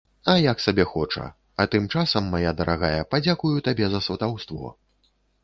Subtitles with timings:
[0.31, 1.25] А як сабе хоча,
[1.63, 4.73] а тым часам, мая дарагая, падзякую табе за сватаўство.